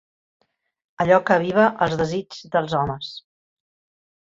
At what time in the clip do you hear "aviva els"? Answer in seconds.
1.35-1.95